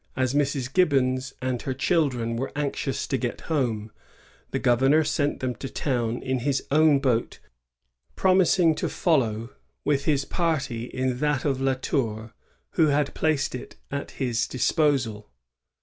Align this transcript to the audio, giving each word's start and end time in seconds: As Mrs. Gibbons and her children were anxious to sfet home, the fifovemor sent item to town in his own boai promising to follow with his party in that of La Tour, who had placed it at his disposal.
As 0.15 0.33
Mrs. 0.33 0.73
Gibbons 0.73 1.35
and 1.43 1.61
her 1.61 1.75
children 1.75 2.35
were 2.35 2.51
anxious 2.55 3.05
to 3.05 3.19
sfet 3.19 3.41
home, 3.41 3.91
the 4.49 4.59
fifovemor 4.59 5.05
sent 5.05 5.43
item 5.43 5.53
to 5.57 5.69
town 5.69 6.23
in 6.23 6.39
his 6.39 6.65
own 6.71 6.99
boai 6.99 7.37
promising 8.15 8.73
to 8.77 8.89
follow 8.89 9.51
with 9.85 10.05
his 10.05 10.25
party 10.25 10.85
in 10.85 11.19
that 11.19 11.45
of 11.45 11.61
La 11.61 11.75
Tour, 11.75 12.33
who 12.71 12.87
had 12.87 13.13
placed 13.13 13.53
it 13.53 13.75
at 13.91 14.09
his 14.17 14.47
disposal. 14.47 15.29